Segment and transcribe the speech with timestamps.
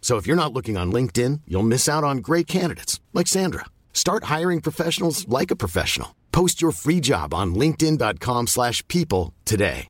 [0.00, 3.66] So if you're not looking on LinkedIn, you'll miss out on great candidates like Sandra.
[3.92, 6.16] Start hiring professionals like a professional.
[6.32, 9.86] Post your free job on linkedin.com/people today.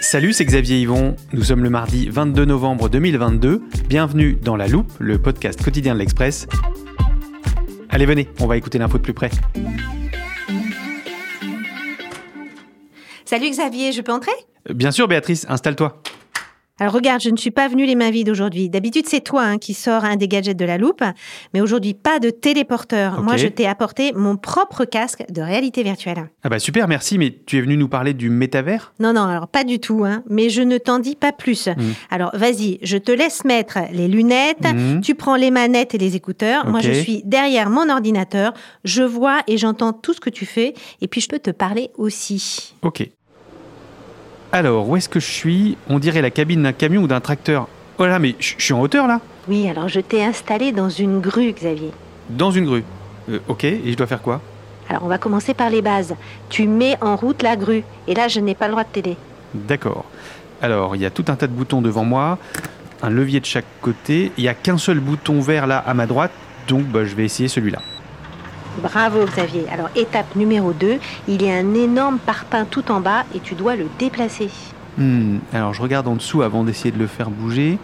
[0.00, 1.14] Salut, c'est Xavier Yvon.
[1.32, 3.62] Nous sommes le mardi 22 novembre 2022.
[3.86, 6.48] Bienvenue dans La Loupe, le podcast quotidien de l'Express.
[7.90, 9.30] Allez, venez, on va écouter l'info de plus près.
[13.30, 14.32] Salut Xavier, je peux entrer?
[14.74, 16.02] Bien sûr, Béatrice, installe-toi.
[16.80, 18.70] Alors regarde, je ne suis pas venue les mains vides aujourd'hui.
[18.70, 21.04] D'habitude, c'est toi hein, qui sors un des gadgets de la loupe,
[21.52, 23.22] mais aujourd'hui, pas de téléporteur.
[23.22, 26.30] Moi, je t'ai apporté mon propre casque de réalité virtuelle.
[26.42, 28.94] Ah bah super, merci, mais tu es venu nous parler du métavers?
[28.98, 31.68] Non, non, alors pas du tout, hein, mais je ne t'en dis pas plus.
[32.10, 35.02] Alors vas-y, je te laisse mettre les lunettes, Mhm.
[35.02, 36.66] tu prends les manettes et les écouteurs.
[36.66, 40.72] Moi, je suis derrière mon ordinateur, je vois et j'entends tout ce que tu fais,
[41.02, 42.74] et puis je peux te parler aussi.
[42.82, 43.06] Ok.
[44.52, 47.68] Alors, où est-ce que je suis On dirait la cabine d'un camion ou d'un tracteur.
[47.98, 51.20] Oh là, mais je suis en hauteur là Oui, alors je t'ai installé dans une
[51.20, 51.92] grue, Xavier.
[52.30, 52.84] Dans une grue.
[53.30, 54.40] Euh, ok, et je dois faire quoi
[54.88, 56.16] Alors on va commencer par les bases.
[56.48, 57.84] Tu mets en route la grue.
[58.08, 59.16] Et là, je n'ai pas le droit de t'aider.
[59.54, 60.04] D'accord.
[60.62, 62.38] Alors, il y a tout un tas de boutons devant moi,
[63.02, 64.32] un levier de chaque côté.
[64.36, 66.32] Il n'y a qu'un seul bouton vert là à ma droite,
[66.66, 67.80] donc bah, je vais essayer celui-là.
[68.78, 69.66] Bravo Xavier.
[69.70, 70.98] Alors étape numéro 2,
[71.28, 74.50] il y a un énorme parpaing tout en bas et tu dois le déplacer.
[74.98, 77.78] Hmm, alors, je regarde en dessous avant d'essayer de le faire bouger.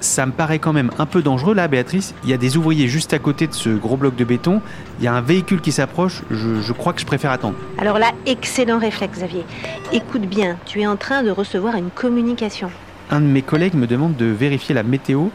[0.00, 2.14] Ça me paraît quand même un peu dangereux là, Béatrice.
[2.22, 4.60] Il y a des ouvriers juste à côté de ce gros bloc de béton.
[4.98, 6.22] Il y a un véhicule qui s'approche.
[6.30, 7.56] Je, je crois que je préfère attendre.
[7.78, 9.44] Alors là, excellent réflexe Xavier.
[9.92, 12.70] Écoute bien, tu es en train de recevoir une communication.
[13.10, 15.28] Un de mes collègues me demande de vérifier la météo.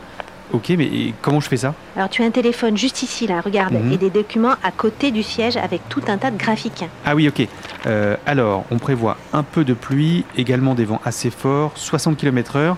[0.54, 3.74] Ok, mais comment je fais ça Alors tu as un téléphone juste ici là, regarde,
[3.74, 3.92] Mhm.
[3.94, 6.86] et des documents à côté du siège avec tout un tas de graphiques.
[7.06, 7.48] Ah oui, ok.
[7.88, 12.76] Euh, alors, on prévoit un peu de pluie, également des vents assez forts, 60 km/h.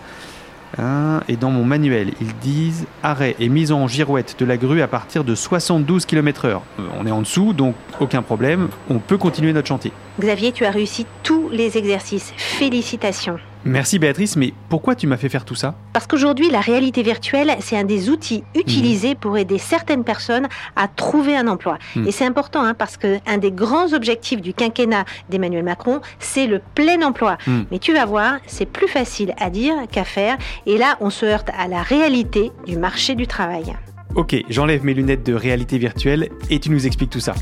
[0.80, 4.82] Hein, et dans mon manuel, ils disent arrêt et mise en girouette de la grue
[4.82, 6.48] à partir de 72 km/h.
[6.80, 8.70] Euh, on est en dessous, donc aucun problème.
[8.90, 9.92] On peut continuer notre chantier.
[10.20, 12.34] Xavier, tu as réussi tous les exercices.
[12.38, 13.38] Félicitations.
[13.66, 15.76] Merci Béatrice, mais pourquoi tu m'as fait faire tout ça?
[15.94, 20.90] Parce qu'aujourd'hui, la réalité virtuelle, c'est un des outils utilisés pour aider certaines personnes à
[20.90, 21.78] trouver un emploi.
[21.96, 22.08] Mhm.
[22.08, 26.46] Et c'est important hein, parce que un des grands objectifs du quinquennat d'Emmanuel Macron, c'est
[26.46, 27.38] le plein emploi.
[27.48, 27.66] Mhm.
[27.72, 30.38] Mais tu vas voir, c'est plus facile à dire qu'à faire.
[30.66, 33.74] Et là, on se heurte à la réalité du marché du travail.
[34.16, 37.34] Ok, j'enlève mes lunettes de réalité virtuelle et tu nous expliques tout ça.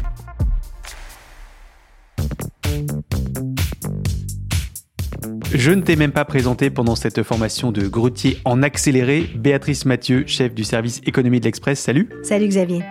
[5.54, 10.24] Je ne t'ai même pas présenté pendant cette formation de grutier en accéléré, Béatrice Mathieu,
[10.26, 11.78] chef du service économie de l'Express.
[11.78, 12.82] Salut Salut Xavier.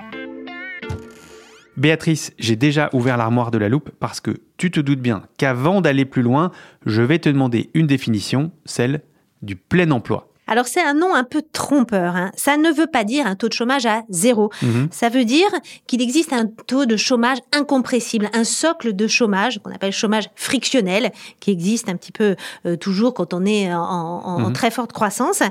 [1.78, 5.81] Béatrice, j'ai déjà ouvert l'armoire de la loupe parce que tu te doutes bien qu'avant
[5.81, 6.50] d'aller plus loin,
[6.84, 9.00] je vais te demander une définition, celle
[9.41, 10.30] du plein emploi.
[10.50, 12.15] Alors c'est un nom un peu trompeur.
[12.16, 12.31] hein.
[12.37, 14.50] Ça ne veut pas dire un taux de chômage à zéro.
[14.62, 14.88] Mhm.
[14.91, 15.49] Ça veut dire
[15.87, 21.12] qu'il existe un taux de chômage incompressible, un socle de chômage qu'on appelle chômage frictionnel,
[21.41, 24.53] qui existe un petit peu euh, toujours quand on est en, en- en Mhm.
[24.53, 25.42] très forte croissance.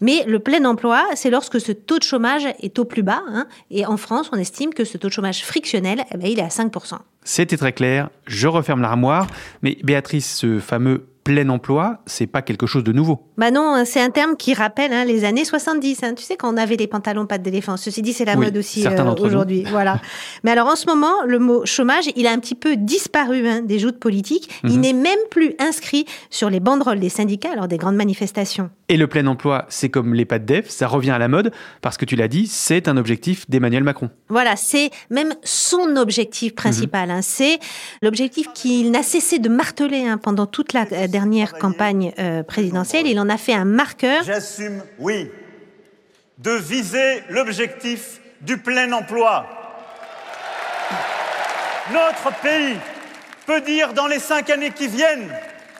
[0.00, 3.22] Mais le plein emploi, c'est lorsque ce taux de chômage est au plus bas.
[3.28, 3.46] hein.
[3.70, 6.42] Et en France, on estime que ce taux de chômage frictionnel, eh ben, il est
[6.42, 6.98] à 5%.
[7.24, 9.26] C'était très clair, je referme l'armoire,
[9.62, 13.22] mais Béatrice, ce fameux plein emploi, c'est pas quelque chose de nouveau.
[13.38, 16.02] Bah non, c'est un terme qui rappelle hein, les années 70.
[16.04, 16.14] hein.
[16.14, 17.76] Tu sais, quand on avait les pantalons pattes d'éléphant.
[17.78, 19.64] Ceci dit, c'est la Oui, mode aussi certains euh, aujourd'hui.
[19.70, 20.00] Voilà.
[20.44, 23.62] Mais alors, en ce moment, le mot chômage, il a un petit peu disparu hein,
[23.62, 24.50] des joutes politiques.
[24.64, 24.80] Il Mhm.
[24.80, 28.68] n'est même plus inscrit sur les banderoles des syndicats lors des grandes manifestations.
[28.90, 31.52] Et le plein emploi, c'est comme les pas de dev, ça revient à la mode,
[31.80, 34.10] parce que tu l'as dit, c'est un objectif d'Emmanuel Macron.
[34.28, 37.10] Voilà, c'est même son objectif principal.
[37.10, 37.20] hein.
[37.22, 37.58] C'est
[38.02, 43.06] l'objectif qu'il n'a cessé de marteler pendant toute la euh, dernière campagne euh, présidentielle.
[43.06, 44.24] Il en a fait un marqueur.
[44.24, 45.30] J'assume, oui,
[46.38, 49.46] de viser l'objectif du plein emploi.
[51.92, 52.76] Notre pays
[53.46, 55.30] peut dire dans les cinq années qui viennent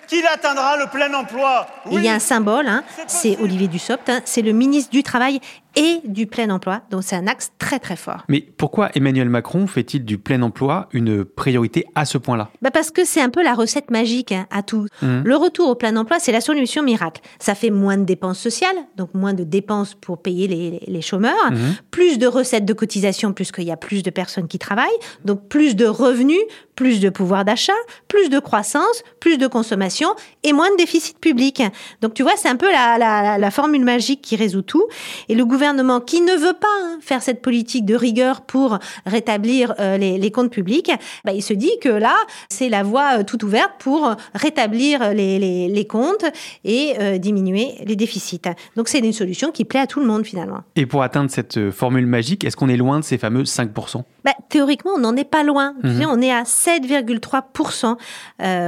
[0.06, 1.66] qu'il atteindra le plein emploi.
[1.90, 5.40] il y a un symbole, hein, c'est Olivier Dussopt, hein, c'est le ministre du Travail
[5.76, 6.82] et du plein emploi.
[6.90, 8.24] Donc c'est un axe très très fort.
[8.28, 12.50] Mais pourquoi Emmanuel Macron fait-il du plein emploi une priorité à ce point-là?
[12.62, 14.86] Bah Parce que c'est un peu la recette magique hein, à tout.
[15.02, 15.22] Mmh.
[15.24, 17.20] Le retour au plein emploi, c'est la solution miracle.
[17.38, 21.50] Ça fait moins de dépenses sociales, donc moins de dépenses pour payer les, les chômeurs,
[21.50, 21.56] mmh.
[21.90, 24.88] plus de recettes de cotisation puisqu'il y a plus de personnes qui travaillent,
[25.24, 26.40] donc plus de revenus,
[26.76, 27.72] plus de pouvoir d'achat,
[28.08, 30.08] plus de croissance, plus de consommation
[30.42, 31.62] et moins de déficit public.
[32.00, 34.86] Donc tu vois, c'est un peu la, la, la formule magique qui résout tout.
[35.28, 38.78] Et le gouvernement gouvernement qui ne veut pas hein, faire cette politique de rigueur pour
[39.06, 40.90] rétablir euh, les, comptes publics,
[41.24, 42.14] bah, il se dit que là,
[42.50, 46.26] c'est la voie euh, toute ouverte pour rétablir les, comptes
[46.64, 48.42] et euh, diminuer les déficits.
[48.76, 50.60] Donc c'est une solution qui plaît à tout le monde finalement.
[50.76, 54.32] Et pour atteindre cette formule magique, est-ce qu'on est loin de ces fameux 5% bah,
[54.48, 55.74] Théoriquement, on n'en est pas loin.
[55.82, 56.06] Mhm.
[56.08, 57.96] On est à 7,3%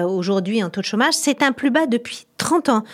[0.07, 1.15] aujourd'hui en taux de chômage.
[1.15, 2.85] C'est un plus bas depuis 30 ans.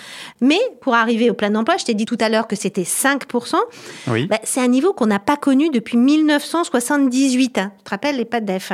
[0.41, 3.57] Mais pour arriver au plein emploi, je t'ai dit tout à l'heure que c'était 5%.
[4.09, 4.27] Oui.
[4.27, 7.59] Bah, c'est un niveau qu'on n'a pas connu depuis 1978.
[7.59, 7.73] Hein.
[7.79, 8.73] Tu te rappelles les PADEF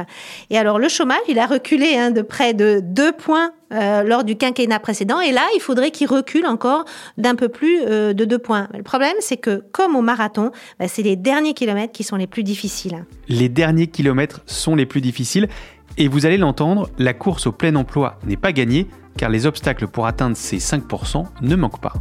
[0.50, 4.24] Et alors le chômage, il a reculé hein, de près de 2 points euh, lors
[4.24, 5.20] du quinquennat précédent.
[5.20, 6.84] Et là, il faudrait qu'il recule encore
[7.16, 8.68] d'un peu plus euh, de 2 points.
[8.74, 12.26] le problème, c'est que comme au marathon, bah, c'est les derniers kilomètres qui sont les
[12.26, 13.04] plus difficiles.
[13.28, 15.48] Les derniers kilomètres sont les plus difficiles.
[15.96, 18.86] Et vous allez l'entendre, la course au plein emploi n'est pas gagnée
[19.16, 21.94] car les obstacles pour atteindre ces 5% ne manquent pas.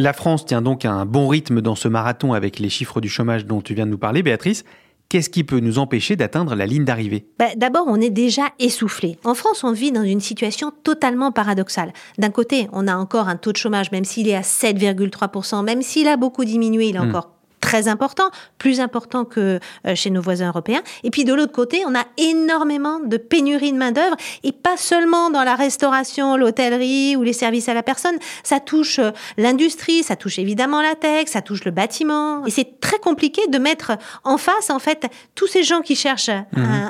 [0.00, 3.44] La France tient donc un bon rythme dans ce marathon avec les chiffres du chômage
[3.44, 4.64] dont tu viens de nous parler, Béatrice.
[5.10, 7.26] Qu'est-ce qui peut nous empêcher d'atteindre la ligne d'arrivée?
[7.38, 9.18] Bah, D'abord, on est déjà essoufflé.
[9.24, 11.92] En France, on vit dans une situation totalement paradoxale.
[12.16, 15.82] D'un côté, on a encore un taux de chômage, même s'il est à 7,3%, même
[15.82, 17.08] s'il a beaucoup diminué, il est hmm.
[17.10, 20.82] encore très important, plus important que euh, chez nos voisins européens.
[21.04, 25.30] Et puis de l'autre côté, on a énormément de pénurie de main-d'œuvre et pas seulement
[25.30, 28.16] dans la restauration, l'hôtellerie ou les services à la personne.
[28.42, 32.44] Ça touche euh, l'industrie, ça touche évidemment la tech, ça touche le bâtiment.
[32.46, 33.92] Et c'est très compliqué de mettre
[34.24, 36.44] en face, en fait, tous ces gens qui cherchent un,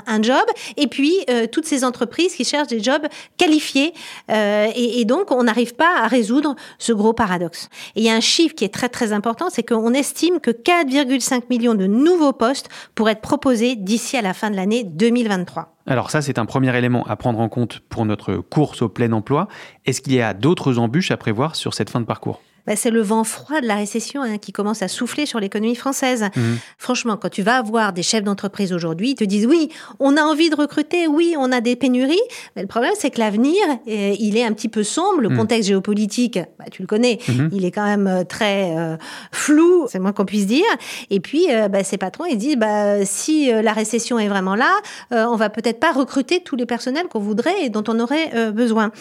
[0.06, 0.24] mhm.
[0.24, 0.44] job
[0.76, 3.06] et puis euh, toutes ces entreprises qui cherchent des jobs
[3.36, 3.92] qualifiés.
[4.28, 7.68] et, et donc, on n'arrive pas à résoudre ce gros paradoxe.
[7.96, 10.50] Et il y a un chiffre qui est très très important, c'est qu'on estime que
[10.64, 15.76] 4,5 millions de nouveaux postes pour être proposés d'ici à la fin de l'année 2023.
[15.86, 19.12] Alors ça, c'est un premier élément à prendre en compte pour notre course au plein
[19.12, 19.48] emploi.
[19.86, 22.40] Est-ce qu'il y a d'autres embûches à prévoir sur cette fin de parcours?
[22.70, 25.74] Bah, c'est le vent froid de la récession hein, qui commence à souffler sur l'économie
[25.74, 26.26] française.
[26.36, 26.58] Mhm.
[26.78, 30.22] Franchement, quand tu vas avoir des chefs d'entreprise aujourd'hui, ils te disent oui, on a
[30.22, 32.20] envie de recruter, oui, on a des pénuries,
[32.54, 35.20] mais le problème c'est que l'avenir, euh, il est un petit peu sombre.
[35.20, 35.38] Le mhm.
[35.38, 37.50] contexte géopolitique, bah, tu le connais, mhm.
[37.52, 38.96] il est quand même euh, très euh,
[39.32, 40.62] flou, c'est moins qu'on puisse dire.
[41.10, 44.70] Et puis, bah, ces patrons, ils disent bah, si la récession est vraiment là,
[45.10, 48.92] on va peut-être pas recruter tous les personnels qu'on voudrait et dont on aurait besoin.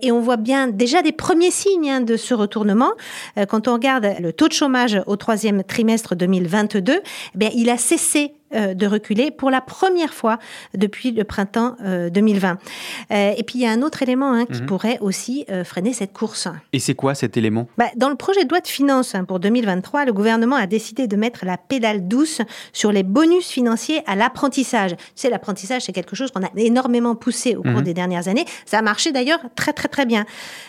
[0.00, 2.90] Et on voit bien déjà des premiers signes hein, de ce retournement.
[3.38, 7.00] Euh, quand on regarde le taux de chômage au troisième trimestre 2022,
[7.40, 10.38] eh il a cessé de reculer pour la première fois
[10.74, 11.76] depuis le printemps
[12.12, 12.50] 2020.
[12.50, 12.54] Euh,
[13.14, 14.66] euh, et puis il y a un autre élément hein, qui mhm.
[14.66, 16.48] pourrait aussi freiner cette course.
[16.72, 17.68] Et c'est quoi cet élément?
[17.78, 21.06] Bah, Dans le projet de loi de finances hein, pour 2023, le gouvernement a décidé
[21.06, 22.40] de mettre la pédale douce
[22.72, 24.92] sur les bonus financiers à l'apprentissage.
[24.96, 27.82] Tu sais, l'apprentissage, c'est quelque chose qu'on a énormément poussé au cours mhm.
[27.82, 28.44] des dernières années.
[28.66, 30.24] Ça a marché d'ailleurs très très très bien.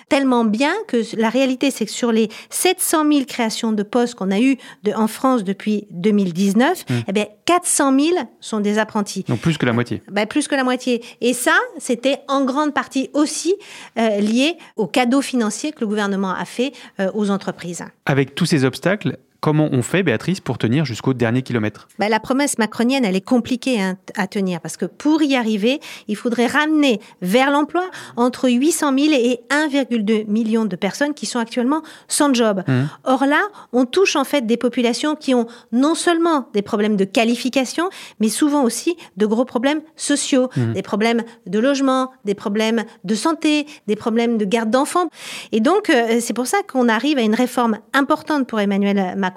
[0.10, 4.32] Tellement bien que la réalité, c'est que sur les 700 000 créations de postes qu'on
[4.32, 7.04] a eues de, en France depuis 2019, mhm.
[7.08, 9.24] eh bien, 400 100 000 sont des apprentis.
[9.28, 10.04] Donc plus que la moitié.
[10.12, 11.04] Bah, plus que la moitié.
[11.22, 13.56] Et ça, c'était en grande partie aussi
[13.98, 17.84] euh, lié aux cadeaux financiers que le gouvernement a fait euh, aux entreprises.
[18.06, 21.90] Avec tous ces obstacles, Comment on fait, Béatrice, pour tenir jusqu'au dernier kilomètre?
[22.00, 25.82] Bah, La promesse macronienne, elle est compliquée hein, à tenir parce que pour y arriver,
[26.08, 27.84] il faudrait ramener vers l'emploi
[28.16, 32.64] entre 800 000 et 1,2 million de personnes qui sont actuellement sans job.
[32.66, 32.84] Mmh.
[33.04, 33.42] Or là,
[33.74, 37.90] on touche en fait des populations qui ont non seulement des problèmes de qualification,
[38.22, 40.72] mais souvent aussi de gros problèmes sociaux, mmh.
[40.72, 45.10] des problèmes de logement, des problèmes de santé, des problèmes de garde d'enfants.
[45.52, 49.33] Et donc, euh, c'est pour ça qu'on arrive à une réforme importante pour Emmanuel Macron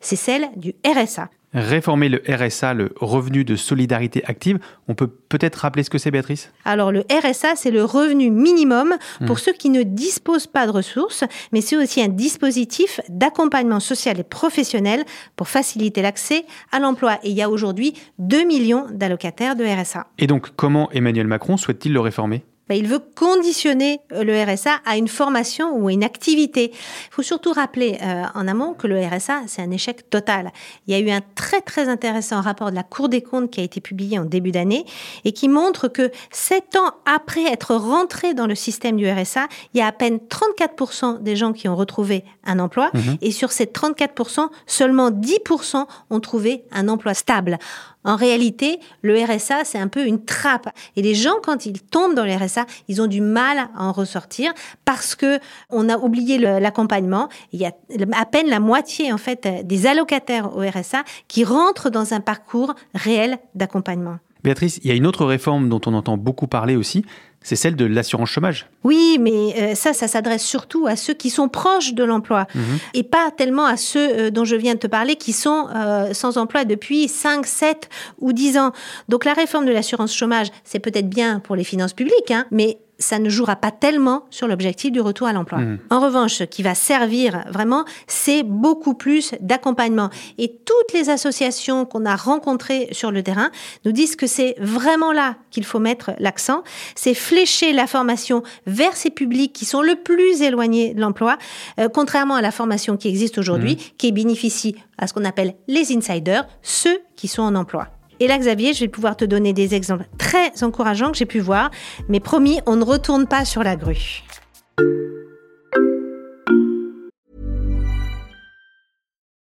[0.00, 1.30] c'est celle du RSA.
[1.54, 6.10] Réformer le RSA, le revenu de solidarité active, on peut peut-être rappeler ce que c'est,
[6.10, 6.52] Béatrice?
[6.66, 8.94] Alors le RSA, c'est le revenu minimum
[9.26, 14.20] pour ceux qui ne disposent pas de ressources, mais c'est aussi un dispositif d'accompagnement social
[14.20, 15.04] et professionnel
[15.36, 17.18] pour faciliter l'accès à l'emploi.
[17.22, 20.06] Et il y a aujourd'hui 2 millions d'allocataires de RSA.
[20.18, 22.44] Et donc, comment Emmanuel Macron souhaite-t-il le réformer?
[22.68, 26.72] Ben, il veut conditionner euh, le RSA à une formation ou à une activité.
[26.72, 30.52] Il faut surtout rappeler euh, en amont que le RSA, c'est un échec total.
[30.86, 33.60] Il y a eu un très très intéressant rapport de la Cour des comptes qui
[33.60, 34.84] a été publié en début d'année
[35.24, 39.78] et qui montre que sept ans après être rentré dans le système du RSA, il
[39.78, 43.18] y a à peine 34% des gens qui ont retrouvé un emploi Mhm.
[43.20, 47.58] et sur ces 34%, seulement 10% ont trouvé un emploi stable.
[48.04, 50.68] En réalité, le RSA, c'est un peu une trappe.
[50.96, 53.92] Et les gens, quand ils tombent dans le RSA, ils ont du mal à en
[53.92, 54.52] ressortir
[54.84, 55.40] parce que
[55.70, 57.28] on a oublié l'accompagnement.
[57.52, 57.72] Il y a
[58.16, 62.74] à peine la moitié, en fait, des allocataires au RSA qui rentrent dans un parcours
[62.94, 64.18] réel d'accompagnement.
[64.44, 67.04] Béatrice, il y a une autre réforme dont on entend beaucoup parler aussi,
[67.42, 68.66] c'est celle de l'assurance chômage.
[68.84, 72.46] Oui, mais euh, ça, ça s'adresse surtout à ceux qui sont proches de l'emploi
[72.94, 76.12] et pas tellement à ceux euh, dont je viens de te parler qui sont euh,
[76.12, 78.72] sans emploi depuis 5, 7 ou 10 ans.
[79.08, 82.78] Donc la réforme de l'assurance chômage, c'est peut-être bien pour les finances publiques, hein, mais
[82.98, 85.60] ça ne jouera pas tellement sur l'objectif du retour à l'emploi.
[85.90, 90.10] En revanche, ce qui va servir vraiment, c'est beaucoup plus d'accompagnement.
[90.36, 93.50] Et toutes les associations qu'on a rencontrées sur le terrain
[93.84, 96.62] nous disent que c'est vraiment là qu'il faut mettre l'accent.
[96.94, 101.38] C'est flécher la formation vers ces publics qui sont le plus éloignés de l'emploi,
[101.78, 105.96] euh, contrairement à la formation qui existe aujourd'hui, qui bénéficie à ce qu'on appelle les
[105.96, 107.88] insiders, ceux qui sont en emploi.
[108.20, 111.40] Et là, Xavier, je vais pouvoir te donner des exemples très encourageants que j'ai pu
[111.40, 111.70] voir,
[112.08, 114.22] mais promis, on ne retourne pas sur la grue.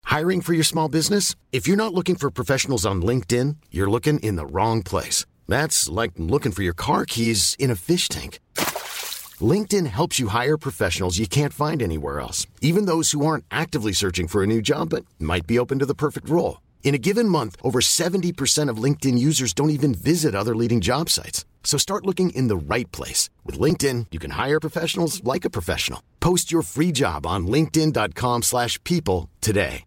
[0.05, 1.35] Hiring for your small business?
[1.51, 5.25] If you're not looking for professionals on LinkedIn, you're looking in the wrong place.
[5.47, 8.39] That's like looking for your car keys in a fish tank.
[9.41, 13.91] LinkedIn helps you hire professionals you can't find anywhere else, even those who aren't actively
[13.91, 16.57] searching for a new job but might be open to the perfect role.
[16.83, 21.09] In a given month, over 70% of LinkedIn users don't even visit other leading job
[21.09, 21.43] sites.
[21.63, 23.31] So start looking in the right place.
[23.45, 26.03] With LinkedIn, you can hire professionals like a professional.
[26.19, 29.85] Post your free job on linkedin.com/people slash people today.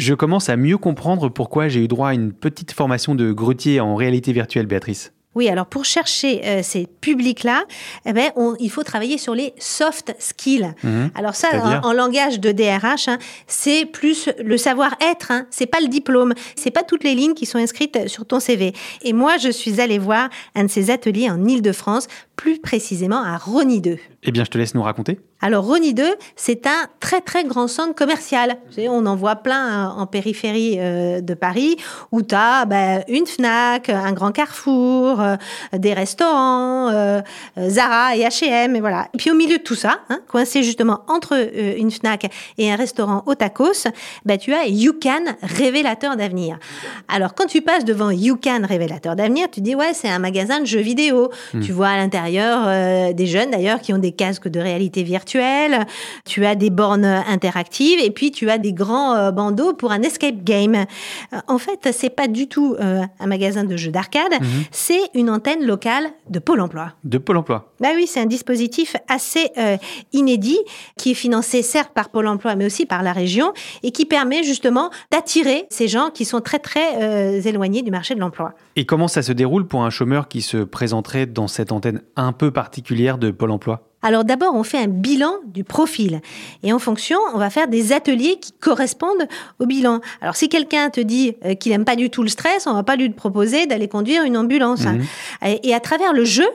[0.00, 3.80] Je commence à mieux comprendre pourquoi j'ai eu droit à une petite formation de grutier
[3.80, 5.12] en réalité virtuelle, Béatrice.
[5.36, 7.62] Oui, alors pour chercher euh, ces publics-là,
[8.04, 10.72] eh ben, on- il faut travailler sur les soft skills.
[11.14, 11.48] Alors ça,
[11.82, 15.30] en, en langage de DRH, hein, c'est plus le savoir-être.
[15.30, 18.40] Hein, c'est pas le diplôme, c'est pas toutes les lignes qui sont inscrites sur ton
[18.40, 18.72] CV.
[19.02, 23.36] Et moi, je suis allée voir un de ces ateliers en Île-de-France, plus précisément à
[23.36, 23.98] Rony 2.
[24.22, 25.20] Eh bien, je te laisse nous raconter.
[25.42, 26.04] Alors Rony 2,
[26.36, 28.58] c'est un très très grand centre commercial.
[28.70, 31.76] Sais, on en voit plein hein, en périphérie euh, de Paris,
[32.12, 32.66] où tu as
[33.08, 35.36] une Fnac, un grand Carrefour, euh,
[35.76, 37.20] des restaurants, euh,
[37.58, 39.08] euh, Zara et H&M, et voilà.
[39.14, 41.36] Et puis au milieu de tout ça, hein, coincé justement entre
[41.76, 43.88] une Fnac et un restaurant au tacos,
[44.24, 46.58] bah, tu as YouCan, révélateur d'avenir.
[47.08, 50.66] Alors quand tu passes devant YouCan, révélateur d'avenir, tu dis ouais, c'est un magasin de
[50.66, 51.30] jeux vidéo.
[51.62, 55.86] Tu vois à l'intérieur des jeunes d'ailleurs qui ont des casques de réalité virtuelle,
[56.24, 60.42] tu as des bornes interactives et puis tu as des grands bandeaux pour un escape
[60.44, 60.84] game.
[61.46, 64.32] En fait, c'est pas du tout euh, un magasin de jeux d'arcade,
[64.70, 66.92] c'est une antenne locale de Pôle emploi.
[67.04, 67.72] De Pôle emploi.
[67.80, 69.76] Bah oui, c'est un dispositif assez euh,
[70.12, 70.58] inédit
[70.96, 73.52] qui est financé certes par Pôle emploi mais aussi par la région
[73.82, 78.14] et qui permet justement d'attirer ces gens qui sont très très euh, éloignés du marché
[78.14, 78.54] de l'emploi.
[78.76, 82.32] Et comment ça se déroule pour un chômeur qui se présenterait dans cette antenne un
[82.32, 83.89] peu particulière de Pôle emploi?
[84.02, 86.20] Alors d'abord, on fait un bilan du profil.
[86.62, 89.26] Et en fonction, on va faire des ateliers qui correspondent
[89.58, 90.00] au bilan.
[90.22, 92.82] Alors si quelqu'un te dit euh, qu'il n'aime pas du tout le stress, on va
[92.82, 94.86] pas lui proposer d'aller conduire une ambulance.
[94.86, 94.98] hein.
[95.46, 96.46] Et, et à travers le jeu,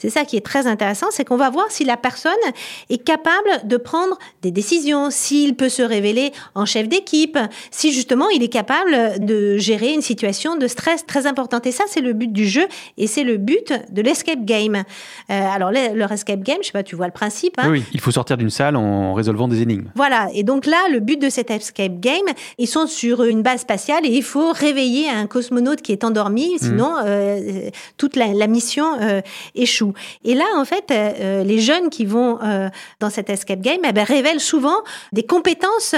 [0.00, 2.32] c'est ça qui est très intéressant, c'est qu'on va voir si la personne
[2.88, 7.38] est capable de prendre des décisions, s'il peut se révéler en chef d'équipe,
[7.70, 11.66] si justement il est capable de gérer une situation de stress très importante.
[11.66, 12.66] Et ça, c'est le but du jeu
[12.96, 14.76] et c'est le but de l'escape game.
[14.76, 14.82] Euh,
[15.28, 17.58] alors, le, leur escape game, je sais pas, tu vois le principe.
[17.58, 17.64] hein.
[17.66, 19.90] Oui, oui, il faut sortir d'une salle en résolvant des énigmes.
[19.96, 22.24] Voilà, et donc là, le but de cet escape game,
[22.56, 26.52] ils sont sur une base spatiale et il faut réveiller un cosmonaute qui est endormi,
[26.58, 29.20] sinon euh, toute la, la mission euh,
[29.54, 29.89] échoue.
[30.24, 32.38] Et là, en fait, euh, les jeunes qui vont
[33.00, 34.76] dans cet escape game eh ben, révèlent souvent
[35.12, 35.94] des compétences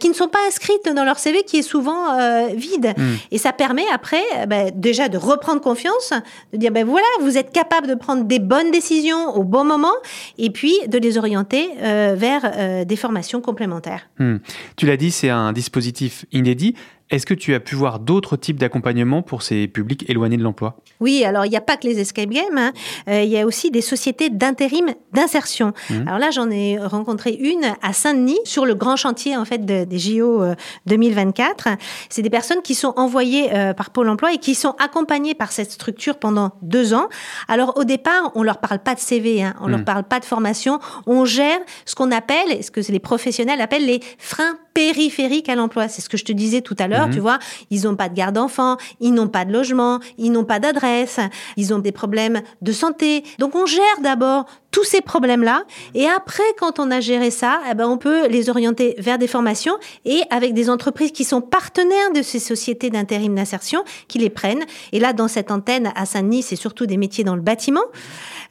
[0.00, 2.16] qui ne sont pas inscrites dans leur CV, qui est souvent
[2.54, 2.94] vide.
[2.96, 3.14] Hmm.
[3.30, 6.12] Et ça permet après, ben, déjà, de reprendre confiance,
[6.52, 9.94] de dire, ben voilà, vous êtes capable de prendre des bonnes décisions au bon moment,
[10.36, 14.08] et puis de les orienter vers des formations complémentaires.
[14.18, 14.36] Hmm.
[14.76, 16.74] Tu l'as dit, c'est un dispositif inédit.
[17.10, 20.76] Est-ce que tu as pu voir d'autres types d'accompagnement pour ces publics éloignés de l'emploi?
[21.00, 22.72] Oui, alors il n'y a pas que les escape games, hein.
[23.08, 25.72] euh, il y a aussi des sociétés d'intérim d'insertion.
[25.88, 26.06] Mmh.
[26.06, 29.98] Alors là, j'en ai rencontré une à Saint-Denis sur le grand chantier en fait des
[29.98, 30.44] JO
[30.86, 31.66] 2024.
[31.66, 31.70] Euh,
[32.10, 35.52] C'est des personnes qui sont envoyées euh, par Pôle Emploi et qui sont accompagnées par
[35.52, 37.08] cette structure pendant deux ans.
[37.48, 39.84] Alors au départ, on leur parle pas de CV, hein, on leur mmh.
[39.84, 44.00] parle pas de formation, on gère ce qu'on appelle, ce que les professionnels appellent les
[44.18, 45.88] freins périphériques à l'emploi.
[45.88, 47.14] C'est ce que je te disais tout à l'heure, mhm.
[47.14, 47.38] tu vois.
[47.70, 51.20] Ils n'ont pas de garde d'enfants, ils n'ont pas de logement, ils n'ont pas d'adresse,
[51.56, 53.24] ils ont des problèmes de santé.
[53.38, 55.64] Donc on gère d'abord tous ces problèmes-là.
[55.94, 59.26] Et après, quand on a géré ça, eh ben, on peut les orienter vers des
[59.26, 64.30] formations et avec des entreprises qui sont partenaires de ces sociétés d'intérim d'insertion, qui les
[64.30, 64.64] prennent.
[64.92, 67.82] Et là, dans cette antenne à Saint-Denis, c'est surtout des métiers dans le bâtiment.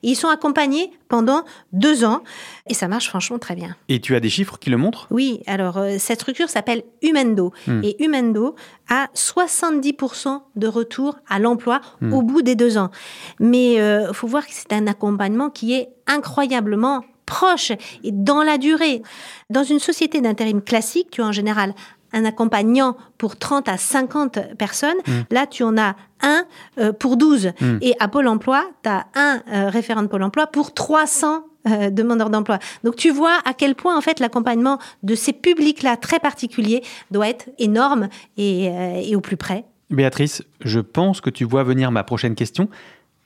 [0.03, 1.43] Ils sont accompagnés pendant
[1.73, 2.23] deux ans
[2.67, 3.75] et ça marche franchement très bien.
[3.89, 5.07] Et tu as des chiffres qui le montrent?
[5.09, 7.81] Oui, alors euh, cette structure s'appelle Humendo hmm.
[7.83, 8.55] et Humendo
[8.89, 12.13] a 70% de retour à l'emploi hmm.
[12.13, 12.91] au bout des deux ans.
[13.39, 17.71] Mais il euh, faut voir que c'est un accompagnement qui est incroyablement proche
[18.03, 19.01] et dans la durée.
[19.49, 21.73] Dans une société d'intérim classique, tu as en général
[22.13, 24.95] un accompagnant pour 30 à 50 personnes.
[25.05, 25.21] Hmm.
[25.29, 26.45] Là, tu en as un
[26.79, 27.51] euh, pour 12.
[27.81, 32.29] Et à Pôle emploi, tu as un référent de Pôle emploi pour 300 euh, demandeurs
[32.29, 32.59] d'emploi.
[32.83, 37.27] Donc tu vois à quel point en fait l'accompagnement de ces publics-là très particuliers doit
[37.27, 39.65] être énorme et, euh, et au plus près.
[39.89, 42.69] Béatrice, je pense que tu vois venir ma prochaine question.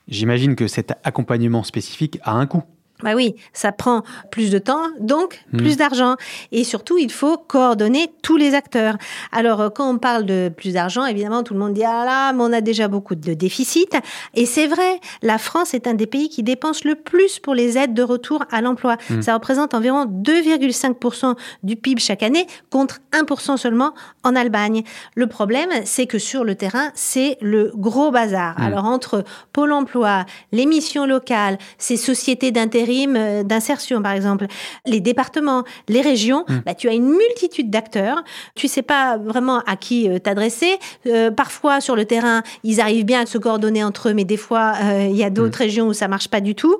[0.08, 2.64] J'imagine que cet accompagnement spécifique a un coût.
[3.02, 5.56] Bah oui, ça prend plus de temps, donc hmm.
[5.58, 6.16] plus d'argent.
[6.52, 8.96] Et surtout, il faut coordonner tous les acteurs.
[9.32, 12.32] Alors, euh, quand on parle de plus d'argent, évidemment, tout le monde dit ah là,
[12.32, 13.96] mais on a déjà beaucoup de déficit.
[14.34, 17.76] Et c'est vrai, la France est un des pays qui dépense le plus pour les
[17.78, 18.96] aides de retour à l'emploi.
[19.10, 19.22] Hmm.
[19.22, 24.82] Ça représente environ 2,5% du PIB chaque année, contre 1% seulement en Allemagne.
[25.14, 28.58] Le problème, c'est que sur le terrain, c'est le gros bazar.
[28.58, 28.62] Hmm.
[28.62, 34.46] Alors entre Pôle Emploi, les missions locales, ces sociétés d'intérêt euh, d'insertion, par exemple,
[34.86, 36.56] les départements, les régions, mmh.
[36.66, 38.22] bah, tu as une multitude d'acteurs.
[38.54, 40.78] Tu sais pas vraiment à qui euh, t'adresser.
[41.06, 44.36] Euh, parfois, sur le terrain, ils arrivent bien à se coordonner entre eux, mais des
[44.36, 45.64] fois, il y a d'autres mmh.
[45.64, 46.76] régions où ça marche pas du tout.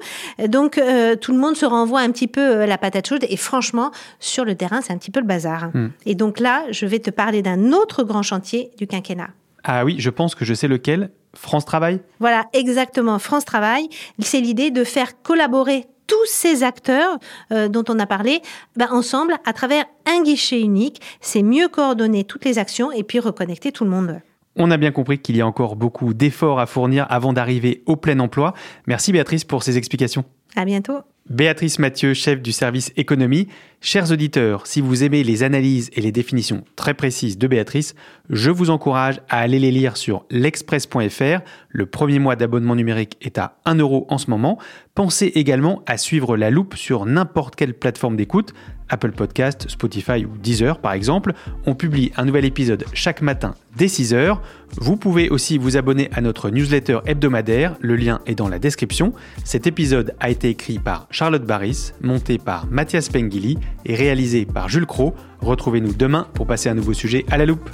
[0.48, 0.80] Donc,
[1.20, 3.24] tout le monde se renvoie un petit peu la patate chaude.
[3.28, 5.70] Et franchement, sur le terrain, c'est un petit peu le bazar.
[5.72, 5.88] Mmh.
[6.06, 9.30] Et donc là, je vais te parler d'un autre grand chantier du quinquennat.
[9.64, 11.10] Ah oui, je pense que je sais lequel.
[11.34, 12.00] France Travail?
[12.20, 13.18] Voilà, exactement.
[13.18, 17.18] France Travail, c'est l'idée de faire collaborer tous ces acteurs
[17.52, 18.42] euh, dont on a parlé
[18.76, 21.00] ben, ensemble à travers un guichet unique.
[21.20, 24.20] C'est mieux coordonner toutes les actions et puis reconnecter tout le monde.
[24.56, 27.96] On a bien compris qu'il y a encore beaucoup d'efforts à fournir avant d'arriver au
[27.96, 28.52] plein emploi.
[28.86, 30.24] Merci Béatrice pour ces explications.
[30.56, 30.98] À bientôt.
[31.30, 33.48] Béatrice Mathieu, chef du service économie.
[33.85, 37.94] Chers auditeurs, si vous aimez les analyses et les définitions très précises de Béatrice,
[38.30, 41.40] je vous encourage à aller les lire sur l'express.fr.
[41.68, 44.58] Le premier mois d'abonnement numérique est à 1 euro en ce moment.
[44.94, 48.54] Pensez également à suivre la loupe sur n'importe quelle plateforme d'écoute,
[48.88, 51.32] Apple Podcast, Spotify ou Deezer par exemple.
[51.66, 54.42] On publie un nouvel épisode chaque matin dès 6 heures.
[54.76, 59.12] Vous pouvez aussi vous abonner à notre newsletter hebdomadaire, le lien est dans la description.
[59.44, 64.68] Cet épisode a été écrit par Charlotte Barris, monté par Mathias Pengili et réalisé par
[64.68, 65.14] Jules Cro.
[65.40, 67.70] Retrouvez-nous demain pour passer un nouveau sujet à la loupe.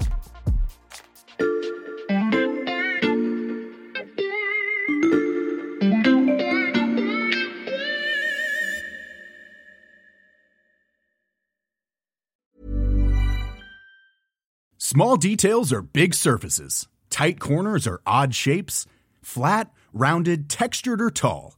[14.78, 16.88] Small details are big surfaces.
[17.08, 18.86] Tight corners are odd shapes.
[19.22, 21.57] Flat, rounded, textured or tall.